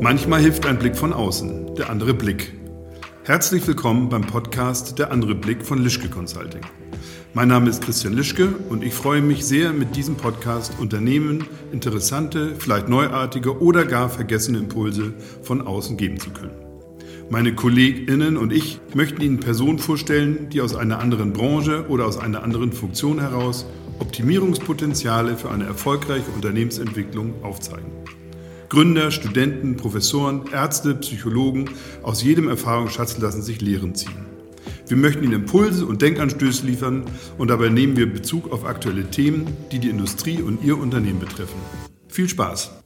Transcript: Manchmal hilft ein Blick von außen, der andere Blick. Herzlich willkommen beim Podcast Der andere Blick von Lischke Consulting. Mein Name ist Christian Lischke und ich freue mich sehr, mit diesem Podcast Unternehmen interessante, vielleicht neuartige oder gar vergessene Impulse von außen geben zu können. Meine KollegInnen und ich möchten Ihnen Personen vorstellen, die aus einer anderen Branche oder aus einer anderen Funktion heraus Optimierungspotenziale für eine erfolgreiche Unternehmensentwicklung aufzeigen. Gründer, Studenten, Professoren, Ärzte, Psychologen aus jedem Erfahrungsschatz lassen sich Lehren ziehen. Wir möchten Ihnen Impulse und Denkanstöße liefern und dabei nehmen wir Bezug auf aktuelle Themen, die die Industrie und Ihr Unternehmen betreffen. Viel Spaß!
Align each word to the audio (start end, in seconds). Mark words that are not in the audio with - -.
Manchmal 0.00 0.40
hilft 0.40 0.66
ein 0.66 0.78
Blick 0.78 0.96
von 0.96 1.12
außen, 1.12 1.74
der 1.74 1.90
andere 1.90 2.12
Blick. 2.12 2.52
Herzlich 3.24 3.66
willkommen 3.66 4.08
beim 4.08 4.22
Podcast 4.22 4.98
Der 4.98 5.10
andere 5.10 5.34
Blick 5.34 5.64
von 5.64 5.82
Lischke 5.82 6.08
Consulting. 6.08 6.60
Mein 7.32 7.48
Name 7.48 7.70
ist 7.70 7.82
Christian 7.82 8.12
Lischke 8.12 8.48
und 8.68 8.84
ich 8.84 8.92
freue 8.92 9.22
mich 9.22 9.44
sehr, 9.44 9.72
mit 9.72 9.96
diesem 9.96 10.16
Podcast 10.16 10.74
Unternehmen 10.78 11.46
interessante, 11.72 12.54
vielleicht 12.58 12.88
neuartige 12.88 13.60
oder 13.60 13.84
gar 13.84 14.08
vergessene 14.08 14.58
Impulse 14.58 15.14
von 15.42 15.66
außen 15.66 15.96
geben 15.96 16.20
zu 16.20 16.30
können. 16.30 16.54
Meine 17.30 17.54
KollegInnen 17.54 18.36
und 18.36 18.52
ich 18.52 18.80
möchten 18.94 19.22
Ihnen 19.22 19.40
Personen 19.40 19.78
vorstellen, 19.78 20.48
die 20.50 20.60
aus 20.60 20.76
einer 20.76 21.00
anderen 21.00 21.32
Branche 21.32 21.86
oder 21.88 22.06
aus 22.06 22.18
einer 22.18 22.42
anderen 22.42 22.72
Funktion 22.72 23.18
heraus 23.18 23.66
Optimierungspotenziale 23.98 25.36
für 25.36 25.50
eine 25.50 25.64
erfolgreiche 25.64 26.30
Unternehmensentwicklung 26.34 27.42
aufzeigen. 27.42 27.90
Gründer, 28.68 29.10
Studenten, 29.10 29.76
Professoren, 29.76 30.42
Ärzte, 30.52 30.94
Psychologen 30.96 31.70
aus 32.02 32.22
jedem 32.22 32.48
Erfahrungsschatz 32.48 33.18
lassen 33.18 33.42
sich 33.42 33.60
Lehren 33.60 33.94
ziehen. 33.94 34.26
Wir 34.88 34.96
möchten 34.96 35.24
Ihnen 35.24 35.32
Impulse 35.32 35.86
und 35.86 36.02
Denkanstöße 36.02 36.66
liefern 36.66 37.04
und 37.38 37.48
dabei 37.48 37.68
nehmen 37.68 37.96
wir 37.96 38.12
Bezug 38.12 38.52
auf 38.52 38.64
aktuelle 38.64 39.10
Themen, 39.10 39.46
die 39.72 39.78
die 39.78 39.90
Industrie 39.90 40.40
und 40.40 40.62
Ihr 40.64 40.78
Unternehmen 40.78 41.18
betreffen. 41.20 41.58
Viel 42.08 42.28
Spaß! 42.28 42.85